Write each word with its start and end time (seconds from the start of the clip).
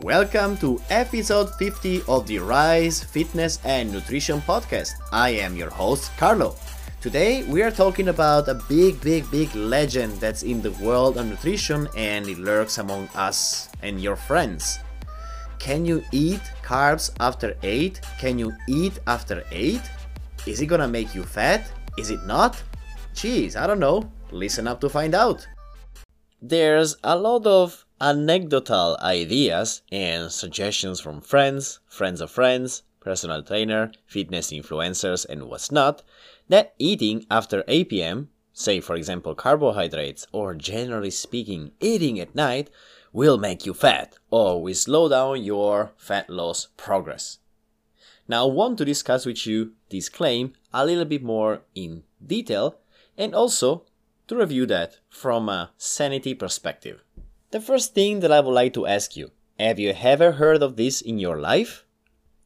Welcome 0.00 0.56
to 0.56 0.82
episode 0.90 1.54
50 1.54 2.02
of 2.08 2.26
the 2.26 2.40
Rise 2.40 3.04
Fitness 3.04 3.60
and 3.64 3.92
Nutrition 3.92 4.40
Podcast. 4.40 4.94
I 5.12 5.30
am 5.30 5.56
your 5.56 5.70
host, 5.70 6.10
Carlo. 6.16 6.56
Today 7.00 7.44
we 7.44 7.62
are 7.62 7.70
talking 7.70 8.08
about 8.08 8.48
a 8.48 8.60
big, 8.68 9.00
big, 9.00 9.30
big 9.30 9.54
legend 9.54 10.14
that's 10.14 10.42
in 10.42 10.60
the 10.60 10.72
world 10.82 11.16
of 11.16 11.26
nutrition 11.26 11.86
and 11.96 12.28
it 12.28 12.38
lurks 12.38 12.78
among 12.78 13.06
us 13.14 13.68
and 13.82 14.00
your 14.00 14.16
friends. 14.16 14.80
Can 15.60 15.86
you 15.86 16.02
eat 16.10 16.42
carbs 16.64 17.12
after 17.20 17.56
8? 17.62 18.00
Can 18.18 18.36
you 18.36 18.52
eat 18.68 18.98
after 19.06 19.44
8? 19.52 19.80
Is 20.44 20.60
it 20.60 20.66
gonna 20.66 20.88
make 20.88 21.14
you 21.14 21.22
fat? 21.22 21.70
Is 21.96 22.10
it 22.10 22.26
not? 22.26 22.60
Geez, 23.14 23.54
I 23.54 23.68
don't 23.68 23.78
know. 23.78 24.10
Listen 24.32 24.66
up 24.66 24.80
to 24.80 24.88
find 24.88 25.14
out. 25.14 25.46
There's 26.42 26.96
a 27.04 27.16
lot 27.16 27.46
of 27.46 27.86
anecdotal 28.00 28.96
ideas 29.00 29.82
and 29.92 30.30
suggestions 30.30 31.00
from 31.00 31.20
friends, 31.20 31.80
friends 31.86 32.20
of 32.20 32.30
friends, 32.30 32.82
personal 33.00 33.42
trainer, 33.42 33.92
fitness 34.06 34.50
influencers, 34.50 35.26
and 35.26 35.44
what's 35.44 35.70
not, 35.70 36.02
that 36.48 36.74
eating 36.78 37.26
after 37.30 37.62
8 37.68 37.88
pm, 37.88 38.28
say 38.52 38.80
for 38.80 38.96
example 38.96 39.34
carbohydrates, 39.34 40.26
or 40.32 40.54
generally 40.54 41.10
speaking, 41.10 41.72
eating 41.80 42.18
at 42.18 42.34
night, 42.34 42.70
will 43.12 43.38
make 43.38 43.64
you 43.64 43.72
fat 43.72 44.16
or 44.30 44.60
will 44.60 44.74
slow 44.74 45.08
down 45.08 45.42
your 45.42 45.92
fat 45.96 46.28
loss 46.28 46.68
progress. 46.76 47.38
Now, 48.26 48.48
I 48.48 48.52
want 48.52 48.78
to 48.78 48.84
discuss 48.84 49.26
with 49.26 49.46
you 49.46 49.72
this 49.90 50.08
claim 50.08 50.54
a 50.72 50.84
little 50.84 51.04
bit 51.04 51.22
more 51.22 51.62
in 51.74 52.02
detail 52.26 52.78
and 53.16 53.34
also 53.34 53.84
to 54.28 54.36
review 54.36 54.66
that 54.66 54.98
from 55.10 55.48
a 55.48 55.70
sanity 55.76 56.34
perspective. 56.34 57.04
The 57.54 57.60
first 57.60 57.94
thing 57.94 58.18
that 58.18 58.32
I 58.32 58.40
would 58.40 58.50
like 58.50 58.74
to 58.74 58.84
ask 58.84 59.16
you 59.16 59.30
have 59.60 59.78
you 59.78 59.94
ever 60.02 60.32
heard 60.32 60.60
of 60.60 60.74
this 60.74 61.00
in 61.00 61.20
your 61.20 61.38
life? 61.38 61.84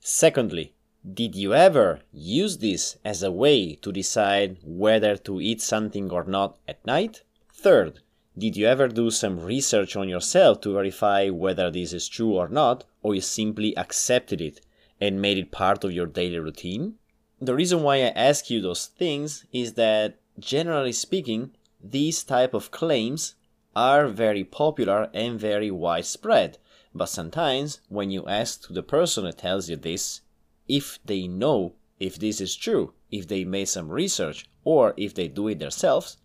Secondly, 0.01 0.75
did 1.03 1.35
you 1.35 1.55
ever 1.55 2.01
use 2.13 2.59
this 2.59 2.99
as 3.07 3.23
a 3.23 3.33
way 3.33 3.77
to 3.77 3.91
decide 3.91 4.59
whether 4.63 5.17
to 5.17 5.41
eat 5.41 5.63
something 5.63 6.11
or 6.11 6.25
not 6.25 6.59
at 6.69 6.85
night? 6.85 7.23
Third, 7.51 8.01
did 8.37 8.55
you 8.55 8.67
ever 8.67 8.87
do 8.87 9.11
some 9.11 9.41
research 9.41 9.97
on 9.97 10.11
yourself 10.11 10.61
to 10.61 10.75
verify 10.75 11.31
whether 11.31 11.71
this 11.71 11.95
is 11.95 12.07
true 12.07 12.35
or 12.35 12.49
not, 12.49 12.85
or 13.03 13.15
you 13.15 13.23
simply 13.23 13.75
accepted 13.79 14.43
it 14.43 14.61
and 15.01 15.23
made 15.23 15.39
it 15.39 15.51
part 15.51 15.85
of 15.85 15.93
your 15.93 16.05
daily 16.05 16.39
routine? 16.39 16.97
The 17.41 17.55
reason 17.55 17.83
why 17.83 17.95
I 17.95 18.13
ask 18.29 18.51
you 18.51 18.61
those 18.61 18.85
things 18.85 19.47
is 19.55 19.73
that 19.73 20.19
generally 20.39 20.93
speaking, 20.93 21.53
these 21.83 22.23
type 22.23 22.53
of 22.53 22.71
claims 22.71 23.37
are 23.79 24.09
very 24.09 24.43
popular 24.43 25.09
and 25.15 25.39
very 25.39 25.71
widespread. 25.71 26.59
But 26.93 27.07
sometimes 27.07 27.81
when 27.89 28.11
you 28.11 28.27
ask 28.27 28.67
to 28.67 28.73
the 28.73 28.83
person 28.83 29.25
that 29.25 29.39
tells 29.39 29.71
you 29.71 29.77
this 29.77 30.23
if 30.67 30.99
they 31.05 31.29
know 31.29 31.75
if 32.01 32.19
this 32.19 32.41
is 32.41 32.57
true, 32.57 32.93
if 33.13 33.29
they 33.29 33.45
made 33.45 33.69
some 33.69 33.89
research, 33.89 34.51
or 34.65 34.95
if 34.97 35.15
they 35.15 35.29
do 35.29 35.47
it 35.47 35.61
themselves, 35.61 36.17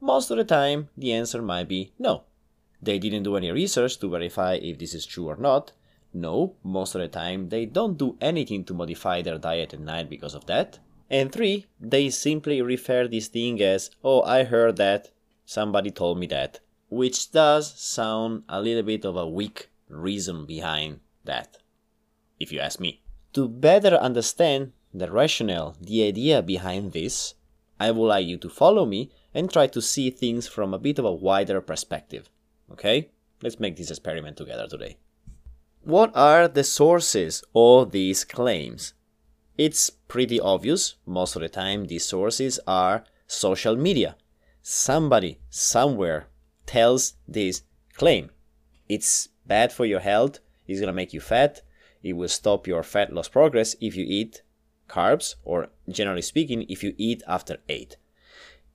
most 0.00 0.30
of 0.30 0.36
the 0.36 0.44
time 0.44 0.88
the 0.96 1.12
answer 1.12 1.42
might 1.42 1.66
be 1.66 1.92
no. 1.98 2.22
They 2.80 3.00
didn't 3.00 3.24
do 3.24 3.36
any 3.36 3.50
research 3.50 3.98
to 3.98 4.08
verify 4.08 4.54
if 4.54 4.78
this 4.78 4.94
is 4.94 5.04
true 5.04 5.26
or 5.26 5.36
not. 5.36 5.72
No, 6.12 6.54
most 6.62 6.94
of 6.94 7.00
the 7.00 7.08
time 7.08 7.48
they 7.48 7.66
don't 7.66 7.98
do 7.98 8.16
anything 8.20 8.62
to 8.66 8.74
modify 8.74 9.20
their 9.22 9.38
diet 9.38 9.74
at 9.74 9.80
night 9.80 10.08
because 10.08 10.34
of 10.34 10.46
that. 10.46 10.78
And 11.10 11.32
three, 11.32 11.66
they 11.80 12.08
simply 12.10 12.62
refer 12.62 13.08
this 13.08 13.26
thing 13.26 13.60
as, 13.60 13.90
oh, 14.04 14.22
I 14.22 14.44
heard 14.44 14.76
that, 14.76 15.10
somebody 15.44 15.90
told 15.90 16.18
me 16.20 16.28
that, 16.28 16.60
which 16.94 17.32
does 17.32 17.74
sound 17.80 18.44
a 18.48 18.60
little 18.60 18.84
bit 18.84 19.04
of 19.04 19.16
a 19.16 19.28
weak 19.28 19.68
reason 19.88 20.46
behind 20.46 21.00
that, 21.24 21.58
if 22.38 22.52
you 22.52 22.60
ask 22.60 22.78
me. 22.78 23.02
To 23.32 23.48
better 23.48 23.96
understand 23.96 24.72
the 24.92 25.10
rationale, 25.10 25.76
the 25.80 26.04
idea 26.04 26.40
behind 26.40 26.92
this, 26.92 27.34
I 27.80 27.90
would 27.90 28.06
like 28.06 28.26
you 28.26 28.36
to 28.38 28.48
follow 28.48 28.86
me 28.86 29.10
and 29.34 29.50
try 29.50 29.66
to 29.66 29.82
see 29.82 30.10
things 30.10 30.46
from 30.46 30.72
a 30.72 30.78
bit 30.78 31.00
of 31.00 31.04
a 31.04 31.12
wider 31.12 31.60
perspective. 31.60 32.30
Okay? 32.70 33.10
Let's 33.42 33.58
make 33.58 33.76
this 33.76 33.90
experiment 33.90 34.36
together 34.36 34.68
today. 34.68 34.96
What 35.82 36.12
are 36.14 36.46
the 36.46 36.62
sources 36.62 37.42
of 37.56 37.90
these 37.90 38.24
claims? 38.24 38.94
It's 39.58 39.90
pretty 39.90 40.38
obvious. 40.38 40.94
Most 41.04 41.34
of 41.34 41.42
the 41.42 41.48
time, 41.48 41.86
these 41.86 42.04
sources 42.06 42.60
are 42.68 43.04
social 43.26 43.76
media. 43.76 44.16
Somebody, 44.62 45.40
somewhere, 45.50 46.28
tells 46.66 47.14
this 47.26 47.62
claim. 47.94 48.30
It's 48.88 49.28
bad 49.46 49.72
for 49.72 49.84
your 49.84 50.00
health, 50.00 50.40
it's 50.66 50.80
gonna 50.80 50.92
make 50.92 51.12
you 51.12 51.20
fat, 51.20 51.62
it 52.02 52.14
will 52.14 52.28
stop 52.28 52.66
your 52.66 52.82
fat 52.82 53.12
loss 53.12 53.28
progress 53.28 53.76
if 53.80 53.96
you 53.96 54.04
eat 54.06 54.42
carbs, 54.88 55.36
or 55.44 55.68
generally 55.88 56.22
speaking, 56.22 56.66
if 56.68 56.82
you 56.82 56.94
eat 56.98 57.22
after 57.26 57.58
8. 57.68 57.96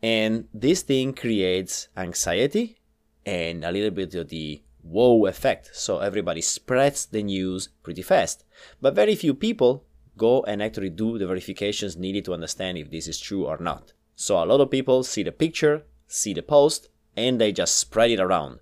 And 0.01 0.47
this 0.53 0.81
thing 0.81 1.13
creates 1.13 1.89
anxiety 1.95 2.79
and 3.25 3.63
a 3.63 3.71
little 3.71 3.91
bit 3.91 4.15
of 4.15 4.29
the 4.29 4.63
whoa 4.81 5.25
effect. 5.27 5.69
So 5.73 5.99
everybody 5.99 6.41
spreads 6.41 7.05
the 7.05 7.21
news 7.21 7.69
pretty 7.83 8.01
fast. 8.01 8.45
But 8.81 8.95
very 8.95 9.15
few 9.15 9.33
people 9.33 9.85
go 10.17 10.43
and 10.43 10.61
actually 10.61 10.89
do 10.89 11.17
the 11.17 11.27
verifications 11.27 11.97
needed 11.97 12.25
to 12.25 12.33
understand 12.33 12.77
if 12.77 12.89
this 12.89 13.07
is 13.07 13.19
true 13.19 13.45
or 13.45 13.57
not. 13.57 13.93
So 14.15 14.41
a 14.41 14.45
lot 14.45 14.61
of 14.61 14.71
people 14.71 15.03
see 15.03 15.23
the 15.23 15.31
picture, 15.31 15.83
see 16.07 16.33
the 16.33 16.41
post, 16.41 16.89
and 17.19 17.39
they 17.39 17.51
just 17.51 17.77
spread 17.77 18.11
it 18.11 18.19
around. 18.19 18.59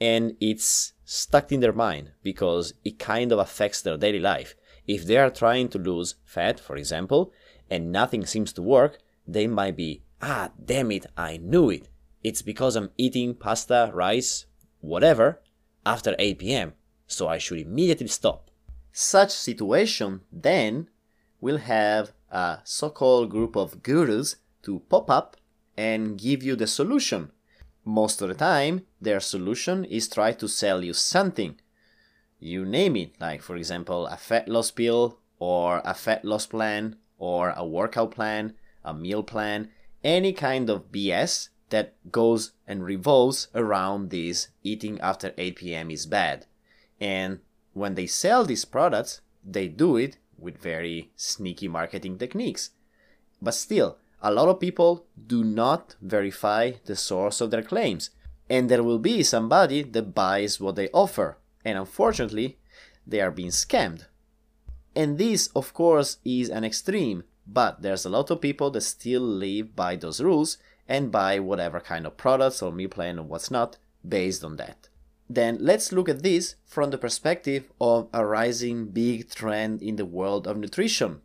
And 0.00 0.36
it's 0.40 0.92
stuck 1.04 1.50
in 1.50 1.60
their 1.60 1.72
mind 1.72 2.12
because 2.22 2.74
it 2.84 2.98
kind 2.98 3.32
of 3.32 3.38
affects 3.38 3.82
their 3.82 3.96
daily 3.96 4.20
life. 4.20 4.54
If 4.86 5.04
they 5.04 5.16
are 5.16 5.30
trying 5.30 5.68
to 5.70 5.78
lose 5.78 6.14
fat, 6.24 6.60
for 6.60 6.76
example, 6.76 7.32
and 7.68 7.92
nothing 7.92 8.24
seems 8.24 8.52
to 8.54 8.62
work, 8.62 8.98
they 9.26 9.46
might 9.46 9.76
be, 9.76 10.02
ah, 10.22 10.50
damn 10.64 10.92
it, 10.92 11.06
I 11.16 11.38
knew 11.38 11.70
it. 11.70 11.88
It's 12.22 12.42
because 12.42 12.76
I'm 12.76 12.90
eating 12.96 13.34
pasta, 13.34 13.90
rice, 13.92 14.46
whatever, 14.80 15.40
after 15.84 16.14
8 16.18 16.38
pm, 16.38 16.72
so 17.06 17.28
I 17.28 17.38
should 17.38 17.58
immediately 17.58 18.08
stop. 18.08 18.50
Such 18.92 19.30
situation 19.30 20.22
then 20.32 20.88
will 21.40 21.58
have 21.58 22.12
a 22.30 22.58
so-called 22.64 23.30
group 23.30 23.56
of 23.56 23.82
gurus 23.82 24.36
to 24.62 24.80
pop 24.88 25.10
up 25.10 25.36
and 25.76 26.18
give 26.18 26.42
you 26.42 26.56
the 26.56 26.66
solution. 26.66 27.30
Most 27.88 28.20
of 28.20 28.28
the 28.28 28.34
time, 28.34 28.84
their 29.00 29.18
solution 29.18 29.86
is 29.86 30.08
try 30.08 30.32
to 30.32 30.46
sell 30.46 30.84
you 30.84 30.92
something. 30.92 31.58
You 32.38 32.66
name 32.66 32.96
it, 32.96 33.18
like 33.18 33.40
for 33.40 33.56
example, 33.56 34.06
a 34.08 34.18
fat 34.18 34.46
loss 34.46 34.70
pill 34.70 35.20
or 35.38 35.80
a 35.86 35.94
fat 35.94 36.22
loss 36.22 36.44
plan 36.44 36.96
or 37.18 37.54
a 37.56 37.66
workout 37.66 38.10
plan, 38.10 38.52
a 38.84 38.92
meal 38.92 39.22
plan, 39.22 39.70
any 40.04 40.34
kind 40.34 40.68
of 40.68 40.92
BS 40.92 41.48
that 41.70 41.94
goes 42.12 42.52
and 42.66 42.84
revolves 42.84 43.48
around 43.54 44.10
this 44.10 44.48
eating 44.62 45.00
after 45.00 45.32
8 45.38 45.56
p.m. 45.56 45.90
is 45.90 46.04
bad. 46.04 46.44
And 47.00 47.40
when 47.72 47.94
they 47.94 48.06
sell 48.06 48.44
these 48.44 48.66
products, 48.66 49.22
they 49.42 49.66
do 49.66 49.96
it 49.96 50.18
with 50.38 50.58
very 50.58 51.10
sneaky 51.16 51.68
marketing 51.68 52.18
techniques. 52.18 52.68
But 53.40 53.54
still, 53.54 53.96
a 54.20 54.32
lot 54.32 54.48
of 54.48 54.60
people 54.60 55.06
do 55.26 55.44
not 55.44 55.94
verify 56.02 56.72
the 56.86 56.96
source 56.96 57.40
of 57.40 57.50
their 57.50 57.62
claims. 57.62 58.10
And 58.50 58.68
there 58.68 58.82
will 58.82 58.98
be 58.98 59.22
somebody 59.22 59.82
that 59.82 60.14
buys 60.14 60.58
what 60.58 60.76
they 60.76 60.88
offer. 60.90 61.38
And 61.64 61.78
unfortunately, 61.78 62.58
they 63.06 63.20
are 63.20 63.30
being 63.30 63.50
scammed. 63.50 64.06
And 64.96 65.18
this, 65.18 65.48
of 65.54 65.72
course, 65.74 66.18
is 66.24 66.48
an 66.48 66.64
extreme, 66.64 67.24
but 67.46 67.82
there's 67.82 68.04
a 68.04 68.10
lot 68.10 68.30
of 68.30 68.40
people 68.40 68.70
that 68.72 68.80
still 68.80 69.22
live 69.22 69.76
by 69.76 69.96
those 69.96 70.20
rules 70.20 70.58
and 70.88 71.12
buy 71.12 71.38
whatever 71.38 71.78
kind 71.78 72.06
of 72.06 72.16
products 72.16 72.62
or 72.62 72.72
meal 72.72 72.88
plan 72.88 73.18
or 73.18 73.22
what's 73.22 73.50
not 73.50 73.76
based 74.06 74.42
on 74.42 74.56
that. 74.56 74.88
Then 75.30 75.58
let's 75.60 75.92
look 75.92 76.08
at 76.08 76.22
this 76.22 76.56
from 76.64 76.90
the 76.90 76.98
perspective 76.98 77.70
of 77.80 78.08
a 78.14 78.24
rising 78.24 78.86
big 78.86 79.28
trend 79.30 79.82
in 79.82 79.96
the 79.96 80.06
world 80.06 80.46
of 80.46 80.56
nutrition, 80.56 81.20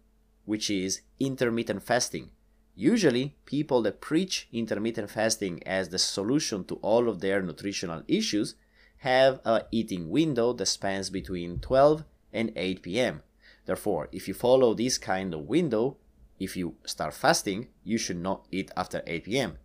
which 0.45 0.69
is 0.69 1.01
intermittent 1.19 1.83
fasting. 1.83 2.29
Usually, 2.75 3.35
people 3.45 3.81
that 3.83 4.01
preach 4.01 4.47
intermittent 4.51 5.11
fasting 5.11 5.61
as 5.65 5.89
the 5.89 5.99
solution 5.99 6.63
to 6.65 6.75
all 6.75 7.07
of 7.07 7.19
their 7.19 7.41
nutritional 7.41 8.03
issues 8.07 8.55
have 8.97 9.39
a 9.45 9.65
eating 9.71 10.09
window 10.09 10.53
that 10.53 10.65
spans 10.65 11.09
between 11.09 11.59
12 11.59 12.03
and 12.31 12.51
8 12.55 12.81
p.m. 12.81 13.21
Therefore, 13.65 14.09
if 14.11 14.27
you 14.27 14.33
follow 14.33 14.73
this 14.73 14.97
kind 14.97 15.33
of 15.33 15.47
window, 15.47 15.97
if 16.39 16.57
you 16.57 16.75
start 16.85 17.13
fasting, 17.13 17.67
you 17.83 17.97
should 17.97 18.17
not 18.17 18.45
eat 18.51 18.71
after 18.75 19.03
8 19.05 19.25
p.m. 19.25 19.57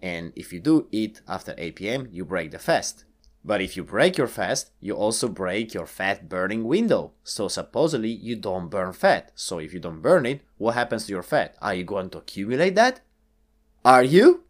And 0.00 0.32
if 0.36 0.52
you 0.52 0.60
do 0.60 0.86
eat 0.92 1.22
after 1.26 1.54
8 1.58 1.76
p.m., 1.76 2.08
you 2.12 2.24
break 2.24 2.52
the 2.52 2.58
fast. 2.58 3.04
But 3.44 3.60
if 3.60 3.76
you 3.76 3.84
break 3.84 4.16
your 4.16 4.26
fast, 4.26 4.70
you 4.80 4.94
also 4.94 5.28
break 5.28 5.74
your 5.74 5.86
fat 5.86 6.30
burning 6.30 6.64
window. 6.64 7.12
So 7.22 7.48
supposedly 7.48 8.08
you 8.08 8.36
don't 8.36 8.70
burn 8.70 8.94
fat. 8.94 9.32
So 9.34 9.58
if 9.58 9.74
you 9.74 9.80
don't 9.80 10.00
burn 10.00 10.24
it, 10.24 10.40
what 10.56 10.74
happens 10.74 11.06
to 11.06 11.12
your 11.12 11.22
fat? 11.22 11.54
Are 11.60 11.74
you 11.74 11.84
going 11.84 12.08
to 12.10 12.18
accumulate 12.18 12.74
that? 12.76 13.00
Are 13.84 14.02
you? 14.02 14.44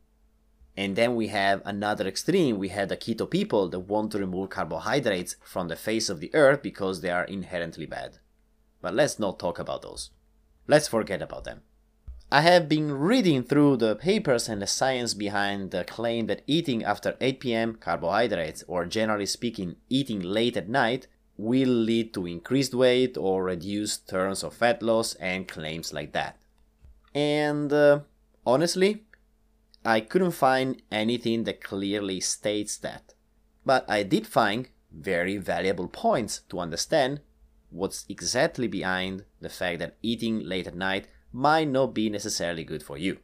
And 0.77 0.95
then 0.95 1.17
we 1.17 1.29
have 1.29 1.61
another 1.65 2.07
extreme. 2.07 2.59
We 2.59 2.69
have 2.69 2.89
the 2.89 2.97
keto 2.97 3.29
people 3.29 3.69
that 3.69 3.81
want 3.81 4.13
to 4.13 4.19
remove 4.19 4.51
carbohydrates 4.51 5.37
from 5.43 5.67
the 5.67 5.77
face 5.77 6.09
of 6.09 6.21
the 6.21 6.33
earth 6.33 6.63
because 6.63 7.01
they 7.01 7.11
are 7.11 7.25
inherently 7.25 7.87
bad. 7.87 8.19
But 8.81 8.95
let's 8.95 9.19
not 9.19 9.41
talk 9.41 9.59
about 9.59 9.83
those. 9.83 10.11
Let's 10.69 10.89
forget 10.89 11.21
about 11.21 11.45
them. 11.45 11.63
I 12.35 12.41
have 12.41 12.69
been 12.69 12.91
reading 12.91 13.45
through 13.45 13.77
the 13.77 13.95
papers 13.95 14.49
and 14.49 14.61
the 14.61 14.67
science 14.67 15.15
behind 15.15 15.71
the 15.71 15.85
claim 15.85 16.27
that 16.27 16.43
eating 16.49 16.83
after 16.83 17.17
8 17.21 17.39
pm 17.39 17.75
carbohydrates, 17.77 18.65
or 18.67 18.87
generally 18.87 19.27
speaking, 19.27 19.77
eating 19.89 20.19
late 20.19 20.57
at 20.57 20.69
night, 20.69 21.07
will 21.37 21.69
lead 21.69 22.13
to 22.15 22.27
increased 22.27 22.75
weight 22.75 23.17
or 23.17 23.45
reduced 23.45 24.09
turns 24.09 24.43
of 24.43 24.53
fat 24.53 24.83
loss 24.83 25.15
and 25.15 25.47
claims 25.47 25.93
like 25.93 26.11
that. 26.11 26.37
And 27.15 27.73
uh, 27.73 28.01
honestly, 28.45 29.05
I 29.85 30.01
couldn't 30.01 30.33
find 30.33 30.83
anything 30.91 31.45
that 31.45 31.63
clearly 31.63 32.19
states 32.19 32.77
that. 32.79 33.15
But 33.65 33.89
I 33.89 34.03
did 34.03 34.27
find 34.27 34.69
very 34.91 35.37
valuable 35.37 35.87
points 35.87 36.41
to 36.49 36.59
understand 36.59 37.21
what's 37.71 38.05
exactly 38.09 38.67
behind 38.67 39.25
the 39.41 39.49
fact 39.49 39.79
that 39.79 39.99
eating 40.03 40.41
late 40.41 40.67
at 40.67 40.75
night 40.75 41.07
might 41.35 41.69
not 41.69 41.93
be 41.93 42.09
necessarily 42.09 42.63
good 42.63 42.83
for 42.83 42.97
you. 42.97 43.19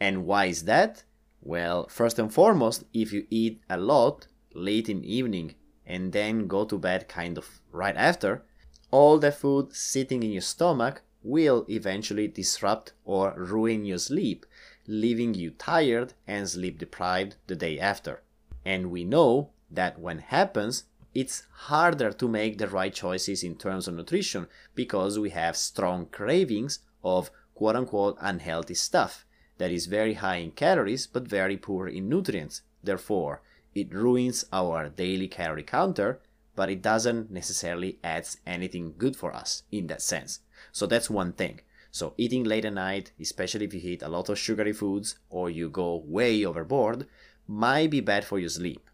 And 0.00 0.24
why 0.24 0.46
is 0.46 0.64
that? 0.64 1.04
Well, 1.42 1.86
first 1.88 2.18
and 2.18 2.32
foremost, 2.32 2.84
if 2.94 3.12
you 3.12 3.26
eat 3.28 3.60
a 3.68 3.76
lot 3.76 4.26
late 4.54 4.88
in 4.88 5.04
evening 5.04 5.54
and 5.86 6.12
then 6.12 6.46
go 6.46 6.64
to 6.64 6.78
bed 6.78 7.06
kind 7.06 7.36
of 7.36 7.60
right 7.70 7.96
after, 7.96 8.42
all 8.90 9.18
the 9.18 9.30
food 9.30 9.74
sitting 9.76 10.22
in 10.22 10.30
your 10.30 10.40
stomach 10.40 11.02
will 11.22 11.66
eventually 11.68 12.26
disrupt 12.26 12.94
or 13.04 13.34
ruin 13.36 13.84
your 13.84 13.98
sleep, 13.98 14.46
leaving 14.86 15.34
you 15.34 15.50
tired 15.50 16.14
and 16.26 16.48
sleep 16.48 16.78
deprived 16.78 17.36
the 17.46 17.56
day 17.56 17.78
after. 17.78 18.22
And 18.64 18.90
we 18.90 19.04
know 19.04 19.50
that 19.70 19.98
when 19.98 20.18
happens, 20.18 20.84
it's 21.14 21.46
harder 21.52 22.10
to 22.12 22.26
make 22.26 22.56
the 22.56 22.68
right 22.68 22.94
choices 22.94 23.42
in 23.44 23.56
terms 23.56 23.86
of 23.86 23.94
nutrition 23.94 24.46
because 24.74 25.18
we 25.18 25.30
have 25.30 25.56
strong 25.56 26.06
cravings 26.06 26.78
of 27.02 27.30
quote 27.60 27.76
unquote 27.76 28.16
unhealthy 28.22 28.72
stuff 28.72 29.26
that 29.58 29.70
is 29.70 29.84
very 29.84 30.14
high 30.14 30.36
in 30.36 30.50
calories 30.50 31.06
but 31.06 31.28
very 31.28 31.58
poor 31.58 31.86
in 31.86 32.08
nutrients. 32.08 32.62
Therefore, 32.82 33.42
it 33.74 33.92
ruins 33.92 34.46
our 34.50 34.88
daily 34.88 35.28
calorie 35.28 35.62
counter, 35.62 36.22
but 36.56 36.70
it 36.70 36.80
doesn't 36.80 37.30
necessarily 37.30 37.98
add 38.02 38.26
anything 38.46 38.94
good 38.96 39.14
for 39.14 39.36
us 39.36 39.64
in 39.70 39.88
that 39.88 40.00
sense. 40.00 40.40
So 40.72 40.86
that's 40.86 41.10
one 41.10 41.34
thing. 41.34 41.60
So 41.90 42.14
eating 42.16 42.44
late 42.44 42.64
at 42.64 42.72
night, 42.72 43.12
especially 43.20 43.66
if 43.66 43.74
you 43.74 43.82
eat 43.84 44.00
a 44.00 44.08
lot 44.08 44.30
of 44.30 44.38
sugary 44.38 44.72
foods 44.72 45.16
or 45.28 45.50
you 45.50 45.68
go 45.68 46.02
way 46.06 46.46
overboard, 46.46 47.06
might 47.46 47.90
be 47.90 48.00
bad 48.00 48.24
for 48.24 48.38
your 48.38 48.48
sleep. 48.48 48.88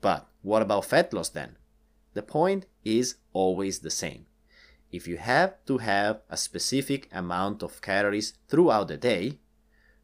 But 0.00 0.26
what 0.42 0.62
about 0.62 0.86
fat 0.86 1.12
loss 1.12 1.28
then? 1.28 1.54
The 2.14 2.22
point 2.22 2.66
is 2.84 3.14
always 3.32 3.78
the 3.78 3.90
same. 3.90 4.26
If 4.92 5.06
you 5.06 5.18
have 5.18 5.54
to 5.66 5.78
have 5.78 6.20
a 6.28 6.36
specific 6.36 7.08
amount 7.12 7.62
of 7.62 7.80
calories 7.80 8.34
throughout 8.48 8.88
the 8.88 8.96
day, 8.96 9.38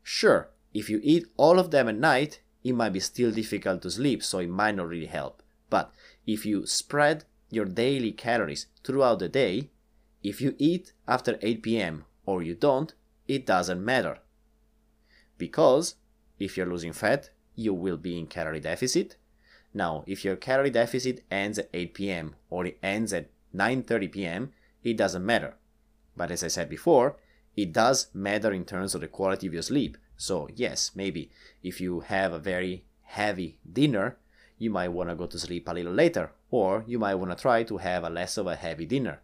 sure, 0.03 0.51
if 0.73 0.89
you 0.89 1.01
eat 1.03 1.27
all 1.37 1.59
of 1.59 1.71
them 1.71 1.89
at 1.89 1.97
night, 1.97 2.41
it 2.63 2.73
might 2.73 2.93
be 2.93 3.01
still 3.01 3.31
difficult 3.33 3.83
to 3.83 3.91
sleep, 3.91 4.23
so 4.23 4.39
it 4.39 4.49
might 4.49 4.77
not 4.77 4.89
really 4.89 5.07
help. 5.07 5.43
But 5.71 5.93
if 6.27 6.47
you 6.47 6.67
spread 6.67 7.25
your 7.51 7.65
daily 7.65 8.13
calories 8.13 8.67
throughout 8.85 9.19
the 9.19 9.29
day, 9.29 9.71
if 10.23 10.41
you 10.41 10.55
eat 10.59 10.93
after 11.07 11.39
8 11.43 11.63
pm 11.63 12.05
or 12.25 12.43
you 12.43 12.55
don't, 12.55 12.93
it 13.27 13.47
doesn't 13.47 13.85
matter. 13.85 14.19
Because 15.39 15.97
if 16.39 16.57
you're 16.57 16.67
losing 16.71 16.93
fat, 16.93 17.31
you 17.55 17.75
will 17.75 17.97
be 17.97 18.19
in 18.19 18.27
calorie 18.27 18.61
deficit. 18.61 19.17
Now, 19.75 20.05
if 20.07 20.25
your 20.25 20.37
calorie 20.37 20.71
deficit 20.71 21.25
ends 21.31 21.59
at 21.59 21.71
8 21.73 21.95
pm 21.95 22.35
or 22.51 22.67
it 22.67 22.79
ends 22.83 23.13
at 23.13 23.31
9:30 23.55 24.13
pm, 24.13 24.53
it 24.87 24.97
doesn't 24.97 25.27
matter. 25.27 25.57
But 26.17 26.31
as 26.31 26.45
I 26.45 26.49
said 26.49 26.71
before, 26.71 27.17
it 27.57 27.73
does 27.73 28.09
matter 28.15 28.53
in 28.53 28.65
terms 28.65 28.95
of 28.95 29.01
the 29.01 29.09
quality 29.09 29.49
of 29.49 29.53
your 29.53 29.63
sleep. 29.63 29.99
So, 30.17 30.49
yes, 30.55 30.93
maybe 30.95 31.31
if 31.63 31.81
you 31.81 32.01
have 32.01 32.33
a 32.33 32.39
very 32.39 32.85
heavy 33.03 33.59
dinner, 33.71 34.17
you 34.59 34.71
might 34.71 34.89
want 34.89 35.11
to 35.11 35.17
go 35.17 35.27
to 35.27 35.39
sleep 35.39 35.69
a 35.69 35.73
little 35.73 35.93
later, 35.93 36.31
or 36.51 36.85
you 36.87 36.99
might 36.99 37.17
want 37.17 37.33
to 37.33 37.43
try 37.43 37.65
to 37.65 37.79
have 37.79 38.05
a 38.05 38.11
less 38.11 38.37
of 38.37 38.47
a 38.47 38.55
heavy 38.55 38.87
dinner. 38.87 39.21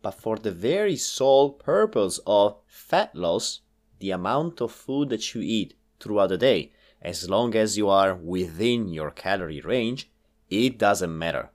But 0.00 0.12
for 0.12 0.36
the 0.36 0.52
very 0.52 0.96
sole 0.96 1.50
purpose 1.50 2.20
of 2.24 2.58
fat 2.66 3.14
loss, 3.14 3.60
the 3.98 4.12
amount 4.12 4.60
of 4.60 4.70
food 4.70 5.08
that 5.08 5.34
you 5.34 5.40
eat 5.42 5.74
throughout 5.98 6.28
the 6.28 6.38
day, 6.38 6.72
as 7.02 7.28
long 7.28 7.56
as 7.56 7.76
you 7.76 7.88
are 7.88 8.14
within 8.14 8.88
your 8.88 9.10
calorie 9.10 9.60
range, 9.60 10.08
it 10.48 10.78
doesn't 10.78 11.18
matter. 11.18 11.50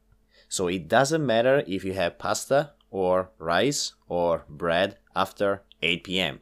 So 0.49 0.67
it 0.67 0.89
doesn't 0.89 1.25
matter 1.25 1.63
if 1.65 1.85
you 1.85 1.93
have 1.93 2.19
pasta 2.19 2.73
or 2.93 3.31
rice 3.39 3.93
or 4.07 4.45
bread 4.47 4.95
after 5.15 5.63
8 5.81 6.03
p.m. 6.03 6.39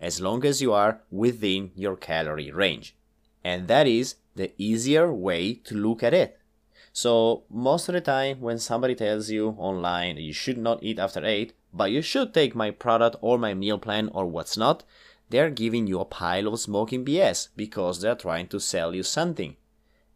as 0.00 0.20
long 0.20 0.44
as 0.44 0.60
you 0.60 0.72
are 0.72 1.00
within 1.12 1.70
your 1.76 1.96
calorie 1.96 2.50
range. 2.50 2.96
And 3.44 3.68
that 3.68 3.86
is 3.86 4.16
the 4.34 4.52
easier 4.58 5.12
way 5.12 5.54
to 5.54 5.76
look 5.76 6.02
at 6.02 6.12
it. 6.12 6.38
So 6.92 7.44
most 7.48 7.88
of 7.88 7.92
the 7.92 8.00
time 8.00 8.40
when 8.40 8.58
somebody 8.58 8.96
tells 8.96 9.30
you 9.30 9.50
online 9.58 10.16
you 10.16 10.32
should 10.32 10.58
not 10.58 10.82
eat 10.82 10.98
after 10.98 11.24
8, 11.24 11.52
but 11.72 11.92
you 11.92 12.02
should 12.02 12.34
take 12.34 12.56
my 12.56 12.72
product 12.72 13.16
or 13.20 13.38
my 13.38 13.54
meal 13.54 13.78
plan 13.78 14.10
or 14.12 14.26
what's 14.26 14.56
not, 14.56 14.82
they're 15.30 15.50
giving 15.50 15.86
you 15.86 16.00
a 16.00 16.04
pile 16.04 16.48
of 16.48 16.58
smoking 16.58 17.04
BS 17.04 17.48
because 17.54 18.00
they're 18.00 18.16
trying 18.16 18.48
to 18.48 18.58
sell 18.58 18.92
you 18.92 19.04
something. 19.04 19.54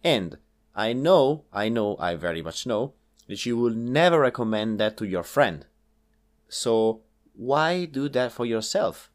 And 0.02 0.38
I 0.74 0.94
know, 0.94 1.44
I 1.52 1.68
know, 1.68 1.96
I 2.00 2.16
very 2.16 2.42
much 2.42 2.66
know 2.66 2.94
that 3.30 3.46
you 3.46 3.56
will 3.56 3.70
never 3.70 4.18
recommend 4.18 4.80
that 4.80 4.96
to 4.96 5.06
your 5.06 5.22
friend. 5.22 5.64
So 6.48 7.02
why 7.34 7.84
do 7.84 8.08
that 8.08 8.32
for 8.32 8.44
yourself? 8.44 9.08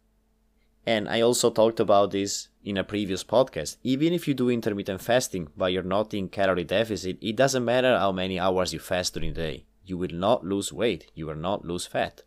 And 0.85 1.09
I 1.09 1.19
also 1.19 1.49
talked 1.49 1.81
about 1.81 2.11
this 2.11 2.47
in 2.63 2.77
a 2.77 2.83
previous 2.85 3.25
podcast. 3.25 3.75
Even 3.83 4.13
if 4.13 4.25
you 4.25 4.33
do 4.33 4.49
intermittent 4.49 5.01
fasting 5.01 5.49
but 5.57 5.73
you're 5.73 5.83
not 5.83 6.13
in 6.13 6.29
calorie 6.29 6.63
deficit, 6.63 7.17
it 7.21 7.35
doesn't 7.35 7.65
matter 7.65 7.97
how 7.97 8.13
many 8.13 8.39
hours 8.39 8.71
you 8.71 8.79
fast 8.79 9.15
during 9.15 9.33
the 9.33 9.41
day. 9.41 9.65
You 9.83 9.97
will 9.97 10.13
not 10.13 10.45
lose 10.45 10.71
weight. 10.71 11.11
You 11.13 11.27
will 11.27 11.35
not 11.35 11.65
lose 11.65 11.85
fat. 11.85 12.23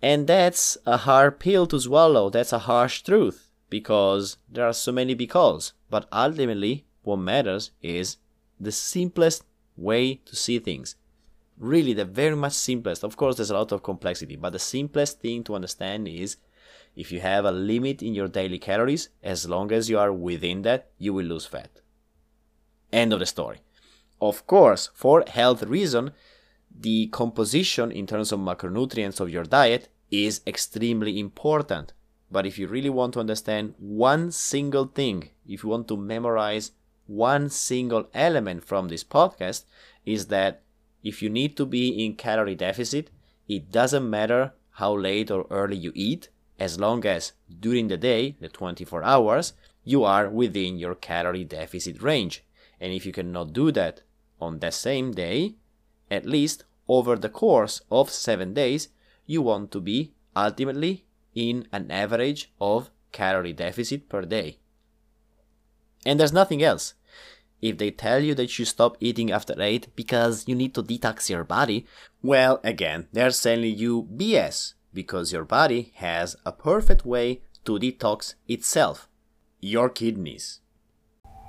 And 0.00 0.26
that's 0.26 0.78
a 0.86 0.96
hard 0.96 1.38
pill 1.38 1.66
to 1.66 1.78
swallow. 1.80 2.30
That's 2.30 2.52
a 2.52 2.60
harsh 2.60 3.02
truth 3.02 3.50
because 3.68 4.38
there 4.50 4.66
are 4.66 4.72
so 4.72 4.90
many 4.90 5.12
because. 5.12 5.74
But 5.90 6.08
ultimately, 6.10 6.86
what 7.02 7.16
matters 7.16 7.72
is 7.82 8.16
the 8.58 8.72
simplest 8.72 9.44
way 9.76 10.16
to 10.26 10.36
see 10.36 10.58
things. 10.58 10.96
Really, 11.58 11.92
the 11.92 12.04
very 12.04 12.36
much 12.36 12.52
simplest. 12.52 13.04
Of 13.04 13.16
course, 13.16 13.36
there's 13.36 13.50
a 13.50 13.54
lot 13.54 13.72
of 13.72 13.82
complexity, 13.82 14.36
but 14.36 14.52
the 14.52 14.58
simplest 14.58 15.20
thing 15.20 15.44
to 15.44 15.54
understand 15.54 16.08
is 16.08 16.36
if 16.96 17.10
you 17.10 17.20
have 17.20 17.44
a 17.44 17.52
limit 17.52 18.02
in 18.02 18.14
your 18.14 18.28
daily 18.28 18.58
calories, 18.58 19.08
as 19.22 19.48
long 19.48 19.72
as 19.72 19.90
you 19.90 19.98
are 19.98 20.12
within 20.12 20.62
that, 20.62 20.90
you 20.98 21.12
will 21.12 21.26
lose 21.26 21.46
fat. 21.46 21.80
End 22.92 23.12
of 23.12 23.20
the 23.20 23.26
story. 23.26 23.58
Of 24.20 24.46
course, 24.46 24.90
for 24.94 25.24
health 25.26 25.62
reason, 25.64 26.12
the 26.76 27.08
composition 27.08 27.90
in 27.92 28.06
terms 28.06 28.32
of 28.32 28.40
macronutrients 28.40 29.20
of 29.20 29.30
your 29.30 29.44
diet 29.44 29.88
is 30.10 30.40
extremely 30.46 31.18
important. 31.18 31.92
But 32.30 32.46
if 32.46 32.58
you 32.58 32.66
really 32.66 32.90
want 32.90 33.14
to 33.14 33.20
understand 33.20 33.74
one 33.78 34.30
single 34.32 34.86
thing, 34.86 35.30
if 35.46 35.62
you 35.62 35.68
want 35.70 35.88
to 35.88 35.96
memorize 35.96 36.72
one 37.06 37.50
single 37.50 38.08
element 38.14 38.64
from 38.64 38.88
this 38.88 39.04
podcast, 39.04 39.64
is 40.04 40.26
that 40.26 40.62
if 41.02 41.22
you 41.22 41.28
need 41.28 41.56
to 41.56 41.66
be 41.66 42.04
in 42.04 42.14
calorie 42.14 42.54
deficit, 42.54 43.10
it 43.48 43.70
doesn't 43.70 44.08
matter 44.08 44.52
how 44.72 44.94
late 44.94 45.30
or 45.30 45.46
early 45.50 45.76
you 45.76 45.92
eat, 45.94 46.28
as 46.58 46.80
long 46.80 47.04
as 47.04 47.32
during 47.60 47.88
the 47.88 47.96
day, 47.96 48.36
the 48.40 48.48
24 48.48 49.02
hours, 49.02 49.52
you 49.84 50.02
are 50.04 50.28
within 50.28 50.78
your 50.78 50.94
calorie 50.94 51.44
deficit 51.44 52.02
range. 52.02 52.44
And 52.80 52.92
if 52.92 53.04
you 53.04 53.12
cannot 53.12 53.52
do 53.52 53.70
that 53.72 54.00
on 54.40 54.58
the 54.60 54.70
same 54.70 55.12
day, 55.12 55.54
at 56.10 56.26
least 56.26 56.64
over 56.88 57.16
the 57.16 57.28
course 57.28 57.80
of 57.90 58.10
seven 58.10 58.54
days, 58.54 58.88
you 59.26 59.42
want 59.42 59.70
to 59.72 59.80
be 59.80 60.12
ultimately 60.36 61.04
in 61.34 61.66
an 61.72 61.90
average 61.90 62.52
of 62.60 62.90
calorie 63.12 63.52
deficit 63.52 64.08
per 64.08 64.22
day. 64.22 64.58
And 66.04 66.18
there's 66.18 66.32
nothing 66.32 66.62
else. 66.62 66.94
If 67.62 67.78
they 67.78 67.90
tell 67.90 68.22
you 68.22 68.34
that 68.34 68.58
you 68.58 68.64
stop 68.64 68.96
eating 69.00 69.32
after 69.32 69.54
8 69.58 69.88
because 69.96 70.44
you 70.46 70.54
need 70.54 70.74
to 70.74 70.82
detox 70.82 71.30
your 71.30 71.44
body, 71.44 71.86
well, 72.22 72.60
again, 72.62 73.08
they're 73.12 73.30
selling 73.30 73.78
you 73.78 74.08
BS 74.14 74.74
because 74.92 75.32
your 75.32 75.44
body 75.44 75.92
has 75.96 76.36
a 76.44 76.52
perfect 76.52 77.06
way 77.06 77.40
to 77.64 77.78
detox 77.78 78.34
itself 78.46 79.08
your 79.60 79.88
kidneys. 79.88 80.60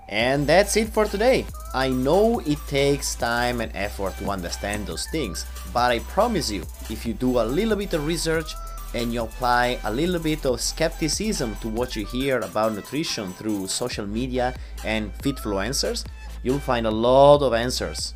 And 0.07 0.47
that's 0.47 0.77
it 0.77 0.89
for 0.89 1.05
today. 1.05 1.45
I 1.73 1.89
know 1.89 2.39
it 2.45 2.59
takes 2.67 3.15
time 3.15 3.59
and 3.59 3.71
effort 3.75 4.17
to 4.19 4.29
understand 4.29 4.85
those 4.85 5.07
things, 5.07 5.45
but 5.73 5.91
I 5.91 5.99
promise 5.99 6.49
you, 6.49 6.61
if 6.89 7.05
you 7.05 7.13
do 7.13 7.39
a 7.39 7.43
little 7.43 7.75
bit 7.75 7.93
of 7.93 8.05
research 8.05 8.53
and 8.95 9.13
you 9.13 9.21
apply 9.21 9.77
a 9.83 9.91
little 9.91 10.19
bit 10.19 10.45
of 10.45 10.61
skepticism 10.61 11.55
to 11.57 11.67
what 11.67 11.95
you 11.95 12.05
hear 12.05 12.39
about 12.39 12.73
nutrition 12.73 13.33
through 13.33 13.67
social 13.67 14.07
media 14.07 14.55
and 14.85 15.13
fitfluencers, 15.19 16.05
you'll 16.41 16.59
find 16.59 16.87
a 16.87 16.91
lot 16.91 17.41
of 17.41 17.53
answers. 17.53 18.13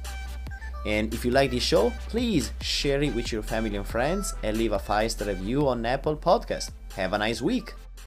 And 0.86 1.14
if 1.14 1.26
you 1.26 1.32
like 1.32 1.52
this 1.52 1.64
show, 1.64 1.92
please 2.08 2.54
share 2.62 3.04
it 3.04 3.14
with 3.14 3.34
your 3.34 3.44
family 3.44 3.76
and 3.76 3.86
friends 3.86 4.34
and 4.42 4.58
leave 4.58 4.72
a 4.72 4.80
5-star 4.80 5.28
review 5.28 5.68
on 5.68 5.86
Apple 5.86 6.16
Podcast. 6.16 6.72
Have 6.96 7.12
a 7.12 7.18
nice 7.18 7.42
week. 7.42 7.74